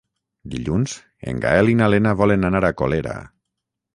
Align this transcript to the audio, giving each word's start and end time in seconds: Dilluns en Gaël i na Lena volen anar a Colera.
Dilluns 0.53 0.95
en 1.33 1.43
Gaël 1.43 1.69
i 1.75 1.77
na 1.83 1.91
Lena 1.95 2.15
volen 2.23 2.49
anar 2.51 2.63
a 2.71 2.75
Colera. 2.83 3.15